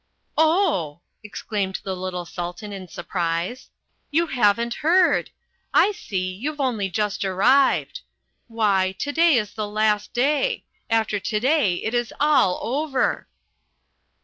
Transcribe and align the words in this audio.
"Oh," 0.35 1.01
exclaimed 1.23 1.81
the 1.83 1.95
little 1.95 2.25
Sultan 2.25 2.73
in 2.73 2.87
surprise, 2.87 3.69
"you 4.09 4.25
haven't 4.25 4.73
heard! 4.81 5.29
I 5.75 5.91
see 5.91 6.33
you've 6.33 6.59
only 6.59 6.89
just 6.89 7.23
arrived. 7.23 8.01
Why, 8.47 8.95
to 8.97 9.11
day 9.11 9.35
is 9.35 9.53
the 9.53 9.67
last 9.67 10.11
day. 10.11 10.65
After 10.89 11.19
to 11.19 11.39
day 11.39 11.75
it 11.83 11.93
is 11.93 12.11
all 12.19 12.57
over." 12.63 13.27